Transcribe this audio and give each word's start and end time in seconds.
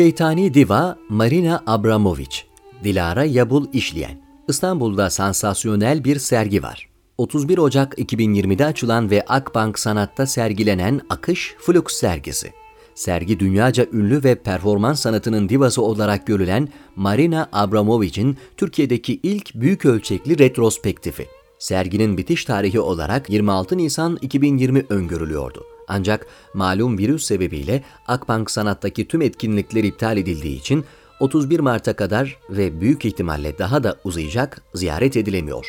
Şeytani 0.00 0.54
diva 0.54 0.98
Marina 1.08 1.62
Abramovic, 1.66 2.36
Dilara 2.84 3.24
Yabul 3.24 3.66
işleyen. 3.72 4.20
İstanbul'da 4.48 5.10
sansasyonel 5.10 6.04
bir 6.04 6.18
sergi 6.18 6.62
var. 6.62 6.88
31 7.18 7.58
Ocak 7.58 7.98
2020'de 7.98 8.66
açılan 8.66 9.10
ve 9.10 9.24
Akbank 9.28 9.78
Sanat'ta 9.78 10.26
sergilenen 10.26 11.00
Akış 11.10 11.54
Flux 11.58 11.84
sergisi. 11.92 12.52
Sergi 12.94 13.40
dünyaca 13.40 13.86
ünlü 13.92 14.24
ve 14.24 14.34
performans 14.34 15.00
sanatının 15.00 15.48
divası 15.48 15.82
olarak 15.82 16.26
görülen 16.26 16.68
Marina 16.96 17.48
Abramovic'in 17.52 18.36
Türkiye'deki 18.56 19.20
ilk 19.22 19.54
büyük 19.54 19.84
ölçekli 19.84 20.38
retrospektifi. 20.38 21.26
Serginin 21.58 22.18
bitiş 22.18 22.44
tarihi 22.44 22.80
olarak 22.80 23.30
26 23.30 23.78
Nisan 23.78 24.18
2020 24.22 24.86
öngörülüyordu. 24.88 25.69
Ancak 25.92 26.26
malum 26.54 26.98
virüs 26.98 27.24
sebebiyle 27.24 27.82
Akbank 28.06 28.50
Sanat'taki 28.50 29.08
tüm 29.08 29.22
etkinlikler 29.22 29.84
iptal 29.84 30.16
edildiği 30.16 30.58
için 30.58 30.84
31 31.20 31.60
Mart'a 31.60 31.96
kadar 31.96 32.38
ve 32.50 32.80
büyük 32.80 33.04
ihtimalle 33.04 33.58
daha 33.58 33.82
da 33.82 33.96
uzayacak 34.04 34.62
ziyaret 34.74 35.16
edilemiyor. 35.16 35.66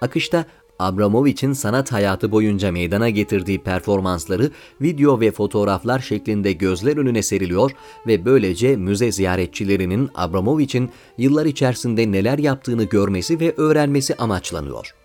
Akışta 0.00 0.44
Abramovich'in 0.78 1.52
sanat 1.52 1.92
hayatı 1.92 2.32
boyunca 2.32 2.72
meydana 2.72 3.08
getirdiği 3.08 3.58
performansları 3.58 4.50
video 4.80 5.20
ve 5.20 5.30
fotoğraflar 5.30 5.98
şeklinde 5.98 6.52
gözler 6.52 6.96
önüne 6.96 7.22
seriliyor 7.22 7.70
ve 8.06 8.24
böylece 8.24 8.76
müze 8.76 9.12
ziyaretçilerinin 9.12 10.10
Abramovich'in 10.14 10.90
yıllar 11.18 11.46
içerisinde 11.46 12.12
neler 12.12 12.38
yaptığını 12.38 12.84
görmesi 12.84 13.40
ve 13.40 13.54
öğrenmesi 13.56 14.14
amaçlanıyor. 14.14 15.01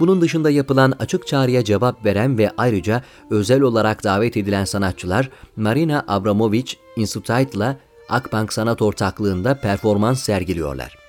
Bunun 0.00 0.20
dışında 0.20 0.50
yapılan 0.50 0.92
açık 0.98 1.26
çağrıya 1.26 1.64
cevap 1.64 2.04
veren 2.04 2.38
ve 2.38 2.50
ayrıca 2.56 3.02
özel 3.30 3.60
olarak 3.60 4.04
davet 4.04 4.36
edilen 4.36 4.64
sanatçılar 4.64 5.30
Marina 5.56 6.04
Abramovich 6.08 6.74
Institute'la 6.96 7.76
Akbank 8.08 8.52
Sanat 8.52 8.82
Ortaklığı'nda 8.82 9.54
performans 9.54 10.22
sergiliyorlar. 10.22 11.02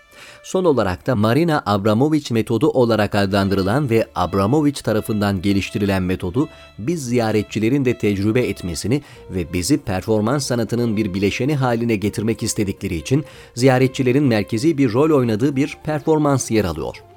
Son 0.44 0.66
olarak 0.66 1.08
da 1.08 1.16
Marina 1.16 1.64
Abramovich 1.66 2.32
metodu 2.32 2.68
olarak 2.68 3.16
adlandırılan 3.16 3.90
ve 3.90 4.08
Abramovich 4.16 4.82
tarafından 4.82 5.42
geliştirilen 5.42 6.04
metodu 6.04 6.50
biz 6.78 7.06
ziyaretçilerin 7.06 7.86
de 7.86 7.98
tecrübe 7.98 8.42
etmesini 8.42 9.02
ve 9.30 9.54
bizi 9.54 9.78
performans 9.78 10.46
sanatının 10.46 10.98
bir 10.98 11.14
bileşeni 11.14 11.56
haline 11.56 11.96
getirmek 11.96 12.44
istedikleri 12.44 12.96
için 12.96 13.26
ziyaretçilerin 13.56 14.24
merkezi 14.24 14.78
bir 14.78 14.94
rol 14.94 15.18
oynadığı 15.18 15.56
bir 15.56 15.78
performans 15.84 16.52
yer 16.52 16.66
alıyor. 16.66 17.13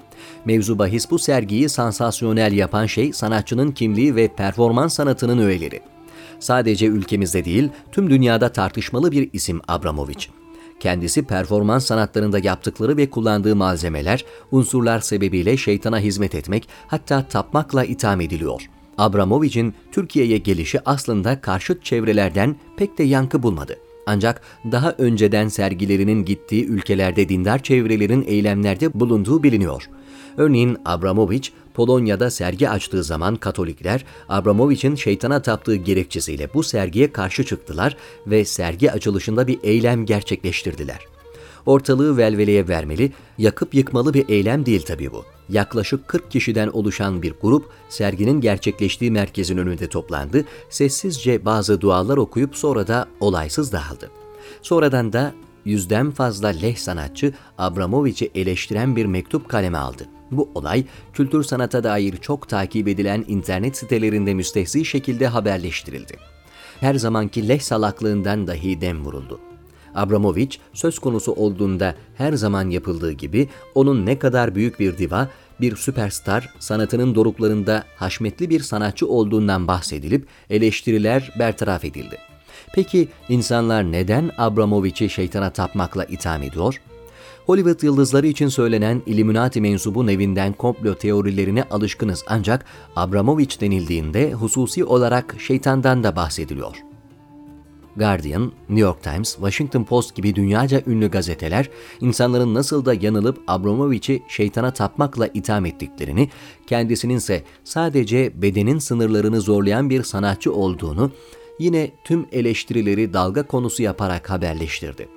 Mevzu 0.46 0.78
bahis 0.78 1.10
bu 1.10 1.18
sergiyi 1.18 1.68
sansasyonel 1.68 2.52
yapan 2.52 2.86
şey 2.86 3.12
sanatçının 3.12 3.72
kimliği 3.72 4.16
ve 4.16 4.28
performans 4.28 4.94
sanatının 4.94 5.38
öğeleri. 5.38 5.80
Sadece 6.38 6.86
ülkemizde 6.86 7.44
değil, 7.44 7.68
tüm 7.92 8.10
dünyada 8.10 8.52
tartışmalı 8.52 9.12
bir 9.12 9.30
isim 9.32 9.60
Abramovich. 9.68 10.28
Kendisi 10.80 11.22
performans 11.22 11.86
sanatlarında 11.86 12.38
yaptıkları 12.38 12.96
ve 12.96 13.10
kullandığı 13.10 13.56
malzemeler, 13.56 14.24
unsurlar 14.52 15.00
sebebiyle 15.00 15.56
şeytana 15.56 15.98
hizmet 15.98 16.34
etmek, 16.34 16.68
hatta 16.86 17.22
tapmakla 17.28 17.84
itham 17.84 18.20
ediliyor. 18.20 18.62
Abramovich'in 18.98 19.74
Türkiye'ye 19.92 20.38
gelişi 20.38 20.80
aslında 20.84 21.40
karşıt 21.40 21.84
çevrelerden 21.84 22.56
pek 22.76 22.98
de 22.98 23.02
yankı 23.02 23.42
bulmadı. 23.42 23.76
Ancak 24.06 24.42
daha 24.72 24.92
önceden 24.92 25.48
sergilerinin 25.48 26.24
gittiği 26.24 26.66
ülkelerde 26.66 27.28
dindar 27.28 27.62
çevrelerin 27.62 28.24
eylemlerde 28.28 29.00
bulunduğu 29.00 29.42
biliniyor. 29.42 29.88
Örneğin 30.36 30.78
Abramovich, 30.84 31.50
Polonya'da 31.74 32.30
sergi 32.30 32.68
açtığı 32.68 33.04
zaman 33.04 33.36
Katolikler, 33.36 34.04
Abramovich'in 34.28 34.94
şeytana 34.94 35.42
taptığı 35.42 35.76
gerekçesiyle 35.76 36.54
bu 36.54 36.62
sergiye 36.62 37.12
karşı 37.12 37.44
çıktılar 37.44 37.96
ve 38.26 38.44
sergi 38.44 38.92
açılışında 38.92 39.46
bir 39.46 39.58
eylem 39.62 40.06
gerçekleştirdiler. 40.06 41.00
Ortalığı 41.66 42.16
velveleye 42.16 42.68
vermeli, 42.68 43.12
yakıp 43.38 43.74
yıkmalı 43.74 44.14
bir 44.14 44.28
eylem 44.28 44.66
değil 44.66 44.82
tabii 44.82 45.12
bu. 45.12 45.24
Yaklaşık 45.48 46.08
40 46.08 46.30
kişiden 46.30 46.68
oluşan 46.68 47.22
bir 47.22 47.34
grup 47.42 47.70
serginin 47.88 48.40
gerçekleştiği 48.40 49.10
merkezin 49.10 49.56
önünde 49.56 49.88
toplandı, 49.88 50.44
sessizce 50.70 51.44
bazı 51.44 51.80
dualar 51.80 52.16
okuyup 52.16 52.56
sonra 52.56 52.86
da 52.86 53.08
olaysız 53.20 53.72
dağıldı. 53.72 54.10
Sonradan 54.62 55.12
da 55.12 55.34
yüzden 55.64 56.10
fazla 56.10 56.48
leh 56.48 56.76
sanatçı 56.76 57.32
Abramovich'i 57.58 58.30
eleştiren 58.34 58.96
bir 58.96 59.06
mektup 59.06 59.48
kaleme 59.48 59.78
aldı. 59.78 60.15
Bu 60.30 60.50
olay 60.54 60.84
kültür 61.12 61.44
sanata 61.44 61.84
dair 61.84 62.16
çok 62.16 62.48
takip 62.48 62.88
edilen 62.88 63.24
internet 63.28 63.76
sitelerinde 63.76 64.34
müstehzi 64.34 64.84
şekilde 64.84 65.26
haberleştirildi. 65.26 66.16
Her 66.80 66.94
zamanki 66.94 67.48
leh 67.48 67.60
salaklığından 67.60 68.46
dahi 68.46 68.80
dem 68.80 69.04
vuruldu. 69.04 69.40
Abramovich 69.94 70.58
söz 70.72 70.98
konusu 70.98 71.32
olduğunda 71.32 71.94
her 72.14 72.32
zaman 72.32 72.70
yapıldığı 72.70 73.12
gibi 73.12 73.48
onun 73.74 74.06
ne 74.06 74.18
kadar 74.18 74.54
büyük 74.54 74.80
bir 74.80 74.98
diva, 74.98 75.28
bir 75.60 75.76
süperstar, 75.76 76.54
sanatının 76.58 77.14
doruklarında 77.14 77.84
haşmetli 77.96 78.50
bir 78.50 78.60
sanatçı 78.60 79.08
olduğundan 79.08 79.68
bahsedilip 79.68 80.26
eleştiriler 80.50 81.32
bertaraf 81.38 81.84
edildi. 81.84 82.18
Peki 82.74 83.08
insanlar 83.28 83.92
neden 83.92 84.30
Abramovich'i 84.38 85.10
şeytana 85.10 85.50
tapmakla 85.50 86.04
itham 86.04 86.42
ediyor? 86.42 86.80
Hollywood 87.46 87.82
yıldızları 87.82 88.26
için 88.26 88.48
söylenen 88.48 89.02
Illuminati 89.06 89.60
mensubu 89.60 90.10
evinden 90.10 90.52
komplo 90.52 90.94
teorilerine 90.94 91.64
alışkınız 91.64 92.24
ancak 92.26 92.64
Abramovich 92.96 93.60
denildiğinde 93.60 94.32
hususi 94.32 94.84
olarak 94.84 95.36
şeytandan 95.38 96.04
da 96.04 96.16
bahsediliyor. 96.16 96.76
Guardian, 97.96 98.52
New 98.68 98.80
York 98.80 99.02
Times, 99.02 99.34
Washington 99.34 99.84
Post 99.84 100.14
gibi 100.14 100.34
dünyaca 100.34 100.82
ünlü 100.86 101.10
gazeteler 101.10 101.70
insanların 102.00 102.54
nasıl 102.54 102.84
da 102.84 102.94
yanılıp 102.94 103.42
Abramovich'i 103.46 104.22
şeytana 104.28 104.70
tapmakla 104.70 105.26
itham 105.26 105.66
ettiklerini, 105.66 106.30
kendisinin 106.66 107.16
ise 107.16 107.42
sadece 107.64 108.42
bedenin 108.42 108.78
sınırlarını 108.78 109.40
zorlayan 109.40 109.90
bir 109.90 110.02
sanatçı 110.02 110.52
olduğunu 110.52 111.10
yine 111.58 111.90
tüm 112.04 112.26
eleştirileri 112.32 113.12
dalga 113.12 113.42
konusu 113.42 113.82
yaparak 113.82 114.30
haberleştirdi. 114.30 115.15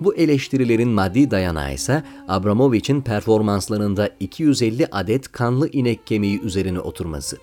Bu 0.00 0.14
eleştirilerin 0.14 0.88
maddi 0.88 1.30
dayanağı 1.30 1.74
ise 1.74 2.02
Abramovich'in 2.28 3.02
performanslarında 3.02 4.10
250 4.20 4.86
adet 4.86 5.32
kanlı 5.32 5.68
inek 5.68 6.06
kemiği 6.06 6.40
üzerine 6.40 6.80
oturması. 6.80 7.38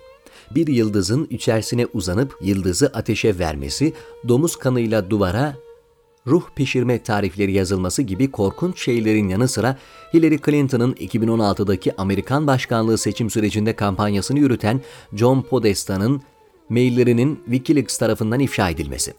Bir 0.54 0.66
yıldızın 0.66 1.26
içerisine 1.30 1.86
uzanıp 1.92 2.38
yıldızı 2.42 2.86
ateşe 2.86 3.38
vermesi, 3.38 3.92
domuz 4.28 4.56
kanıyla 4.56 5.10
duvara 5.10 5.56
ruh 6.26 6.42
pişirme 6.56 7.02
tarifleri 7.02 7.52
yazılması 7.52 8.02
gibi 8.02 8.30
korkunç 8.30 8.84
şeylerin 8.84 9.28
yanı 9.28 9.48
sıra 9.48 9.78
Hillary 10.14 10.38
Clinton'ın 10.46 10.92
2016'daki 10.92 11.96
Amerikan 11.96 12.46
başkanlığı 12.46 12.98
seçim 12.98 13.30
sürecinde 13.30 13.76
kampanyasını 13.76 14.38
yürüten 14.38 14.80
John 15.12 15.42
Podesta'nın 15.42 16.22
maillerinin 16.68 17.40
Wikileaks 17.44 17.98
tarafından 17.98 18.40
ifşa 18.40 18.70
edilmesi. 18.70 19.14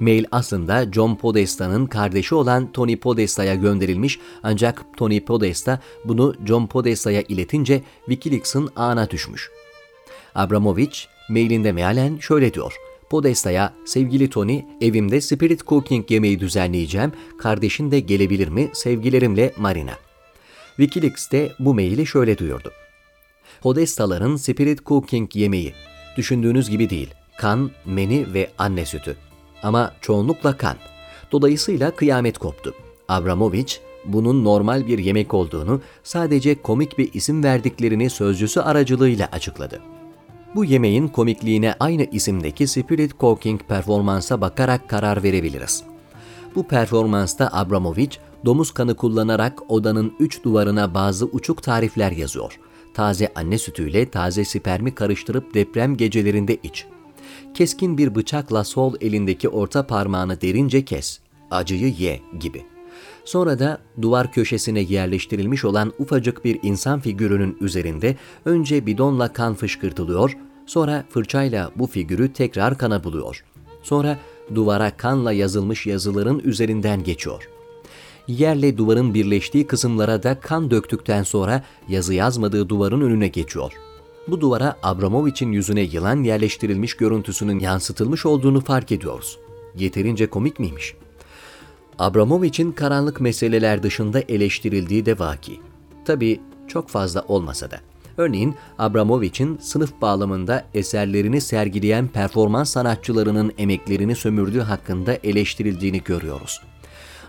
Mail 0.00 0.24
aslında 0.30 0.92
John 0.92 1.14
Podesta'nın 1.14 1.86
kardeşi 1.86 2.34
olan 2.34 2.72
Tony 2.72 2.96
Podesta'ya 2.96 3.54
gönderilmiş 3.54 4.18
ancak 4.42 4.84
Tony 4.96 5.20
Podesta 5.20 5.80
bunu 6.04 6.34
John 6.46 6.66
Podesta'ya 6.66 7.22
iletince 7.22 7.82
Wikileaks'ın 8.06 8.70
ağına 8.76 9.10
düşmüş. 9.10 9.50
Abramovich 10.34 10.98
mailinde 11.28 11.72
mealen 11.72 12.18
şöyle 12.18 12.54
diyor. 12.54 12.76
Podesta'ya, 13.10 13.72
sevgili 13.84 14.30
Tony, 14.30 14.62
evimde 14.80 15.20
Spirit 15.20 15.66
Cooking 15.66 16.10
yemeği 16.10 16.40
düzenleyeceğim, 16.40 17.12
kardeşin 17.38 17.90
de 17.90 18.00
gelebilir 18.00 18.48
mi, 18.48 18.70
sevgilerimle 18.72 19.52
Marina. 19.56 19.94
Wikileaks 20.76 21.30
de 21.30 21.52
bu 21.58 21.74
maili 21.74 22.06
şöyle 22.06 22.38
duyurdu. 22.38 22.72
Podesta'ların 23.60 24.36
Spirit 24.36 24.86
Cooking 24.86 25.36
yemeği, 25.36 25.74
düşündüğünüz 26.16 26.70
gibi 26.70 26.90
değil, 26.90 27.14
kan, 27.38 27.70
meni 27.84 28.34
ve 28.34 28.50
anne 28.58 28.86
sütü 28.86 29.16
ama 29.66 29.92
çoğunlukla 30.00 30.56
kan. 30.56 30.76
Dolayısıyla 31.32 31.90
kıyamet 31.90 32.38
koptu. 32.38 32.74
Abramovich 33.08 33.74
bunun 34.04 34.44
normal 34.44 34.86
bir 34.86 34.98
yemek 34.98 35.34
olduğunu, 35.34 35.80
sadece 36.04 36.62
komik 36.62 36.98
bir 36.98 37.14
isim 37.14 37.44
verdiklerini 37.44 38.10
sözcüsü 38.10 38.60
aracılığıyla 38.60 39.28
açıkladı. 39.32 39.80
Bu 40.54 40.64
yemeğin 40.64 41.08
komikliğine 41.08 41.74
aynı 41.80 42.04
isimdeki 42.12 42.66
Spirit 42.66 43.20
Cooking 43.20 43.60
performansa 43.68 44.40
bakarak 44.40 44.88
karar 44.88 45.22
verebiliriz. 45.22 45.82
Bu 46.54 46.66
performansta 46.68 47.48
Abramovich, 47.52 48.18
domuz 48.44 48.70
kanı 48.70 48.94
kullanarak 48.94 49.70
odanın 49.70 50.12
üç 50.20 50.44
duvarına 50.44 50.94
bazı 50.94 51.26
uçuk 51.26 51.62
tarifler 51.62 52.12
yazıyor. 52.12 52.58
Taze 52.94 53.32
anne 53.34 53.58
sütüyle 53.58 54.10
taze 54.10 54.44
spermi 54.44 54.94
karıştırıp 54.94 55.54
deprem 55.54 55.96
gecelerinde 55.96 56.56
iç 56.62 56.86
keskin 57.56 57.98
bir 57.98 58.14
bıçakla 58.14 58.64
sol 58.64 58.94
elindeki 59.00 59.48
orta 59.48 59.86
parmağını 59.86 60.40
derince 60.40 60.84
kes, 60.84 61.18
acıyı 61.50 61.94
ye 61.98 62.20
gibi. 62.40 62.64
Sonra 63.24 63.58
da 63.58 63.78
duvar 64.02 64.32
köşesine 64.32 64.80
yerleştirilmiş 64.80 65.64
olan 65.64 65.92
ufacık 65.98 66.44
bir 66.44 66.58
insan 66.62 67.00
figürünün 67.00 67.56
üzerinde 67.60 68.16
önce 68.44 68.86
bidonla 68.86 69.32
kan 69.32 69.54
fışkırtılıyor, 69.54 70.36
sonra 70.66 71.04
fırçayla 71.10 71.70
bu 71.76 71.86
figürü 71.86 72.32
tekrar 72.32 72.78
kana 72.78 73.04
buluyor. 73.04 73.44
Sonra 73.82 74.18
duvara 74.54 74.96
kanla 74.96 75.32
yazılmış 75.32 75.86
yazıların 75.86 76.38
üzerinden 76.44 77.04
geçiyor. 77.04 77.48
Yerle 78.28 78.78
duvarın 78.78 79.14
birleştiği 79.14 79.66
kısımlara 79.66 80.22
da 80.22 80.40
kan 80.40 80.70
döktükten 80.70 81.22
sonra 81.22 81.62
yazı 81.88 82.14
yazmadığı 82.14 82.68
duvarın 82.68 83.00
önüne 83.00 83.28
geçiyor. 83.28 83.72
Bu 84.28 84.40
duvara 84.40 84.76
Abramovich'in 84.82 85.52
yüzüne 85.52 85.80
yılan 85.80 86.22
yerleştirilmiş 86.22 86.94
görüntüsünün 86.94 87.58
yansıtılmış 87.58 88.26
olduğunu 88.26 88.60
fark 88.60 88.92
ediyoruz. 88.92 89.38
Yeterince 89.76 90.26
komik 90.26 90.58
miymiş? 90.58 90.94
Abramovich'in 91.98 92.72
karanlık 92.72 93.20
meseleler 93.20 93.82
dışında 93.82 94.20
eleştirildiği 94.20 95.06
de 95.06 95.18
vaki. 95.18 95.60
Tabii 96.04 96.40
çok 96.68 96.88
fazla 96.88 97.24
olmasa 97.28 97.70
da. 97.70 97.80
Örneğin 98.16 98.54
Abramovich'in 98.78 99.58
sınıf 99.58 100.00
bağlamında 100.00 100.64
eserlerini 100.74 101.40
sergileyen 101.40 102.08
performans 102.08 102.70
sanatçılarının 102.70 103.52
emeklerini 103.58 104.16
sömürdüğü 104.16 104.60
hakkında 104.60 105.18
eleştirildiğini 105.24 106.02
görüyoruz. 106.04 106.60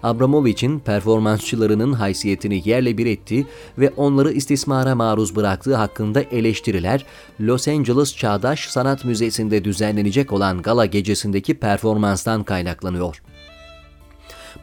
Abramovich'in 0.04 0.80
performansçılarının 0.80 1.94
haysiyetini 1.94 2.70
yerle 2.70 2.98
bir 2.98 3.06
ettiği 3.06 3.46
ve 3.78 3.94
onları 3.98 4.32
istismara 4.32 4.96
maruz 4.96 5.36
bıraktığı 5.36 5.76
hakkında 5.76 6.22
eleştiriler 6.22 7.06
Los 7.42 7.68
Angeles 7.68 8.16
Çağdaş 8.16 8.70
Sanat 8.70 9.06
Müzesi'nde 9.06 9.64
düzenlenecek 9.64 10.34
olan 10.34 10.62
gala 10.62 10.86
gecesindeki 10.86 11.54
performanstan 11.54 12.44
kaynaklanıyor. 12.44 13.22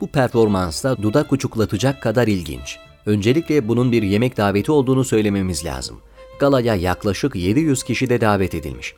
Bu 0.00 0.06
performansta 0.06 1.02
dudak 1.02 1.32
uçuklatacak 1.32 2.02
kadar 2.02 2.26
ilginç. 2.26 2.78
Öncelikle 3.06 3.68
bunun 3.68 3.92
bir 3.92 4.02
yemek 4.02 4.36
daveti 4.36 4.72
olduğunu 4.72 5.04
söylememiz 5.04 5.64
lazım. 5.64 6.00
Galaya 6.38 6.74
yaklaşık 6.74 7.36
700 7.36 7.82
kişi 7.82 8.08
de 8.08 8.20
davet 8.20 8.54
edilmiş. 8.54 8.94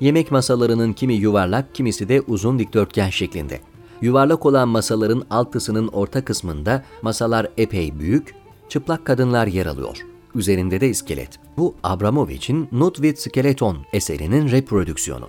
Yemek 0.00 0.30
masalarının 0.30 0.92
kimi 0.92 1.14
yuvarlak, 1.14 1.74
kimisi 1.74 2.08
de 2.08 2.20
uzun 2.20 2.58
dikdörtgen 2.58 3.10
şeklinde. 3.10 3.60
Yuvarlak 4.02 4.46
olan 4.46 4.68
masaların 4.68 5.22
altısının 5.30 5.88
orta 5.88 6.24
kısmında 6.24 6.84
masalar 7.02 7.48
epey 7.56 7.98
büyük, 7.98 8.34
çıplak 8.68 9.04
kadınlar 9.04 9.46
yer 9.46 9.66
alıyor. 9.66 10.06
Üzerinde 10.34 10.80
de 10.80 10.88
iskelet. 10.88 11.38
Bu 11.56 11.74
Abramovich'in 11.82 12.68
Not 12.72 12.96
with 12.96 13.20
Skeleton 13.20 13.78
eserinin 13.92 14.50
reprodüksiyonu. 14.50 15.28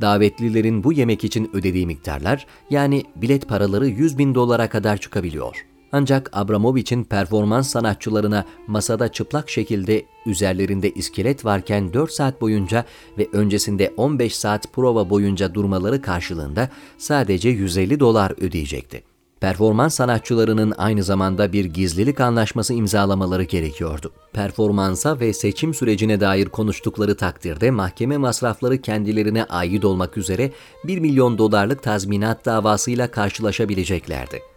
Davetlilerin 0.00 0.84
bu 0.84 0.92
yemek 0.92 1.24
için 1.24 1.50
ödediği 1.52 1.86
miktarlar 1.86 2.46
yani 2.70 3.04
bilet 3.16 3.48
paraları 3.48 3.86
100 3.86 4.18
bin 4.18 4.34
dolara 4.34 4.68
kadar 4.68 4.96
çıkabiliyor. 4.96 5.66
Ancak 5.96 6.30
Abramovich'in 6.32 7.04
performans 7.04 7.68
sanatçılarına 7.68 8.44
masada 8.66 9.08
çıplak 9.08 9.50
şekilde 9.50 10.04
üzerlerinde 10.26 10.90
iskelet 10.90 11.44
varken 11.44 11.92
4 11.92 12.12
saat 12.12 12.40
boyunca 12.40 12.84
ve 13.18 13.28
öncesinde 13.32 13.94
15 13.96 14.36
saat 14.36 14.72
prova 14.72 15.10
boyunca 15.10 15.54
durmaları 15.54 16.02
karşılığında 16.02 16.68
sadece 16.98 17.48
150 17.48 18.00
dolar 18.00 18.32
ödeyecekti. 18.40 19.02
Performans 19.40 19.94
sanatçılarının 19.94 20.74
aynı 20.76 21.02
zamanda 21.02 21.52
bir 21.52 21.64
gizlilik 21.64 22.20
anlaşması 22.20 22.74
imzalamaları 22.74 23.42
gerekiyordu. 23.42 24.12
Performansa 24.32 25.20
ve 25.20 25.32
seçim 25.32 25.74
sürecine 25.74 26.20
dair 26.20 26.46
konuştukları 26.46 27.16
takdirde 27.16 27.70
mahkeme 27.70 28.16
masrafları 28.16 28.82
kendilerine 28.82 29.44
ait 29.44 29.84
olmak 29.84 30.16
üzere 30.16 30.52
1 30.84 30.98
milyon 30.98 31.38
dolarlık 31.38 31.82
tazminat 31.82 32.44
davasıyla 32.44 33.10
karşılaşabileceklerdi. 33.10 34.55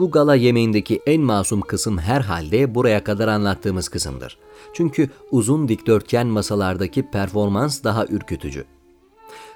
Bu 0.00 0.10
gala 0.10 0.34
yemeğindeki 0.34 1.02
en 1.06 1.20
masum 1.20 1.60
kısım 1.60 1.98
herhalde 1.98 2.74
buraya 2.74 3.04
kadar 3.04 3.28
anlattığımız 3.28 3.88
kısımdır. 3.88 4.38
Çünkü 4.72 5.10
uzun 5.30 5.68
dikdörtgen 5.68 6.26
masalardaki 6.26 7.10
performans 7.10 7.84
daha 7.84 8.06
ürkütücü. 8.06 8.64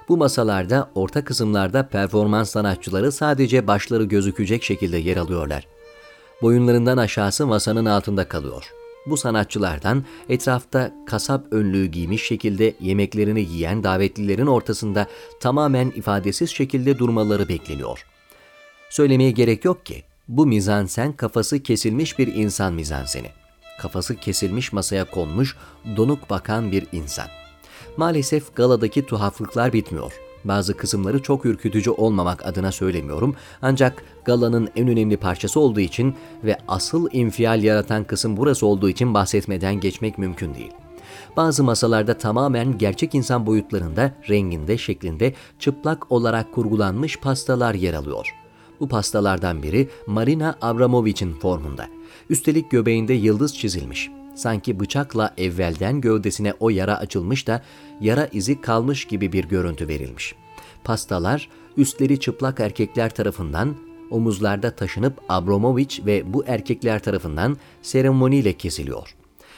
Bu 0.09 0.17
masalarda 0.17 0.91
orta 0.95 1.25
kısımlarda 1.25 1.87
performans 1.87 2.49
sanatçıları 2.49 3.11
sadece 3.11 3.67
başları 3.67 4.03
gözükecek 4.03 4.63
şekilde 4.63 4.97
yer 4.97 5.17
alıyorlar. 5.17 5.67
Boyunlarından 6.41 6.97
aşağısı 6.97 7.47
masanın 7.47 7.85
altında 7.85 8.27
kalıyor. 8.27 8.71
Bu 9.05 9.17
sanatçılardan 9.17 10.03
etrafta 10.29 10.93
kasap 11.07 11.53
önlüğü 11.53 11.85
giymiş 11.85 12.27
şekilde 12.27 12.73
yemeklerini 12.79 13.41
yiyen 13.41 13.83
davetlilerin 13.83 14.47
ortasında 14.47 15.07
tamamen 15.39 15.93
ifadesiz 15.95 16.49
şekilde 16.49 16.99
durmaları 16.99 17.49
bekleniyor. 17.49 18.05
Söylemeye 18.89 19.31
gerek 19.31 19.65
yok 19.65 19.85
ki 19.85 20.03
bu 20.27 20.45
mizansen 20.45 21.13
kafası 21.13 21.63
kesilmiş 21.63 22.19
bir 22.19 22.35
insan 22.35 22.73
mizanseni. 22.73 23.27
Kafası 23.79 24.15
kesilmiş 24.15 24.73
masaya 24.73 25.05
konmuş, 25.05 25.57
donuk 25.97 26.29
bakan 26.29 26.71
bir 26.71 26.87
insan. 26.91 27.27
Maalesef 27.97 28.55
galadaki 28.55 29.05
tuhaflıklar 29.05 29.73
bitmiyor. 29.73 30.13
Bazı 30.43 30.77
kısımları 30.77 31.23
çok 31.23 31.45
ürkütücü 31.45 31.89
olmamak 31.89 32.45
adına 32.45 32.71
söylemiyorum 32.71 33.35
ancak 33.61 34.03
galanın 34.25 34.69
en 34.75 34.87
önemli 34.87 35.17
parçası 35.17 35.59
olduğu 35.59 35.79
için 35.79 36.15
ve 36.43 36.57
asıl 36.67 37.09
infial 37.11 37.63
yaratan 37.63 38.03
kısım 38.03 38.37
burası 38.37 38.65
olduğu 38.65 38.89
için 38.89 39.13
bahsetmeden 39.13 39.79
geçmek 39.79 40.17
mümkün 40.17 40.53
değil. 40.53 40.71
Bazı 41.37 41.63
masalarda 41.63 42.17
tamamen 42.17 42.77
gerçek 42.77 43.15
insan 43.15 43.45
boyutlarında, 43.45 44.11
renginde, 44.29 44.77
şeklinde 44.77 45.33
çıplak 45.59 46.11
olarak 46.11 46.53
kurgulanmış 46.53 47.19
pastalar 47.19 47.73
yer 47.73 47.93
alıyor.'' 47.93 48.44
Bu 48.79 48.87
pastalardan 48.87 49.63
biri 49.63 49.89
Marina 50.07 50.55
Abramovich'in 50.61 51.33
formunda. 51.33 51.87
Üstelik 52.29 52.71
göbeğinde 52.71 53.13
yıldız 53.13 53.57
çizilmiş. 53.57 54.09
Sanki 54.35 54.79
bıçakla 54.79 55.33
evvelden 55.37 56.01
gövdesine 56.01 56.53
o 56.59 56.69
yara 56.69 56.97
açılmış 56.97 57.47
da 57.47 57.63
yara 58.01 58.25
izi 58.25 58.61
kalmış 58.61 59.05
gibi 59.05 59.31
bir 59.31 59.45
görüntü 59.45 59.87
verilmiş. 59.87 60.35
Pastalar 60.83 61.49
üstleri 61.77 62.19
çıplak 62.19 62.59
erkekler 62.59 63.15
tarafından 63.15 63.75
omuzlarda 64.11 64.71
taşınıp 64.71 65.21
Abramovich 65.29 66.05
ve 66.05 66.33
bu 66.33 66.43
erkekler 66.47 67.03
tarafından 67.03 67.57
seremoniyle 67.81 68.53
kesiliyor. 68.53 69.15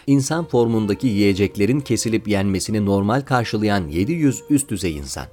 İnsan 0.07 0.45
formundaki 0.45 1.07
yiyeceklerin 1.07 1.79
kesilip 1.79 2.27
yenmesini 2.27 2.85
normal 2.85 3.21
karşılayan 3.21 3.87
700 3.87 4.43
üst 4.49 4.69
düzey 4.69 4.97
insan. 4.97 5.25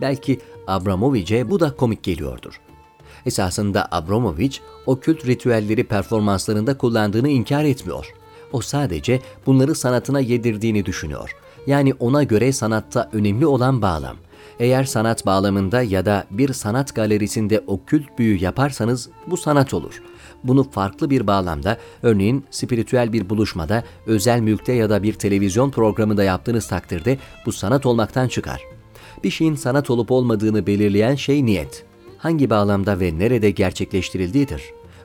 Belki 0.00 0.40
Abramovich'e 0.66 1.50
bu 1.50 1.60
da 1.60 1.76
komik 1.76 2.02
geliyordur. 2.02 2.60
Esasında 3.26 3.88
Abramovich 3.90 4.58
okült 4.86 5.26
ritüelleri 5.26 5.84
performanslarında 5.84 6.78
kullandığını 6.78 7.28
inkar 7.28 7.64
etmiyor. 7.64 8.06
O 8.52 8.60
sadece 8.60 9.20
bunları 9.46 9.74
sanatına 9.74 10.20
yedirdiğini 10.20 10.86
düşünüyor. 10.86 11.36
Yani 11.66 11.94
ona 11.94 12.22
göre 12.22 12.52
sanatta 12.52 13.10
önemli 13.12 13.46
olan 13.46 13.82
bağlam. 13.82 14.16
Eğer 14.60 14.84
sanat 14.84 15.26
bağlamında 15.26 15.82
ya 15.82 16.06
da 16.06 16.24
bir 16.30 16.52
sanat 16.52 16.94
galerisinde 16.94 17.60
okült 17.66 18.18
büyü 18.18 18.42
yaparsanız 18.44 19.08
bu 19.26 19.36
sanat 19.36 19.74
olur. 19.74 20.02
Bunu 20.44 20.70
farklı 20.70 21.10
bir 21.10 21.26
bağlamda, 21.26 21.78
örneğin 22.02 22.44
spiritüel 22.50 23.12
bir 23.12 23.30
buluşmada, 23.30 23.84
özel 24.06 24.40
mülkte 24.40 24.72
ya 24.72 24.90
da 24.90 25.02
bir 25.02 25.12
televizyon 25.12 25.70
programında 25.70 26.24
yaptığınız 26.24 26.68
takdirde 26.68 27.18
bu 27.46 27.52
sanat 27.52 27.86
olmaktan 27.86 28.28
çıkar. 28.28 28.62
Bir 29.24 29.30
şeyin 29.30 29.54
sanat 29.54 29.90
olup 29.90 30.10
olmadığını 30.10 30.66
belirleyen 30.66 31.14
şey 31.14 31.44
niyet 31.44 31.84
hangi 32.22 32.50
bağlamda 32.50 33.00
ve 33.00 33.18
nerede 33.18 33.50
gerçekleştirildiğidir. 33.50 34.62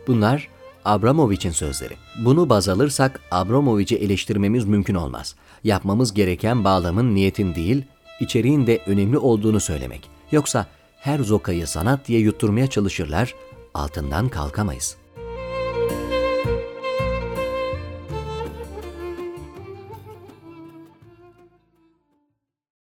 Bunlar 0.08 0.48
Abramovich'in 0.86 1.52
sözleri. 1.52 1.94
Bunu 2.26 2.50
baz 2.50 2.70
alırsak 2.70 3.20
Abramovich'i 3.32 3.96
eleştirmemiz 3.96 4.66
mümkün 4.66 4.96
olmaz. 4.96 5.36
Yapmamız 5.64 6.14
gereken 6.14 6.64
bağlamın 6.64 7.16
niyetin 7.16 7.56
değil, 7.56 7.84
içeriğin 8.20 8.68
de 8.68 8.82
önemli 8.86 9.18
olduğunu 9.18 9.60
söylemek. 9.60 10.10
Yoksa 10.32 10.66
her 10.98 11.20
zokayı 11.20 11.68
sanat 11.68 12.08
diye 12.08 12.20
yutturmaya 12.20 12.68
çalışırlar, 12.68 13.36
altından 13.74 14.30
kalkamayız.'' 14.30 15.07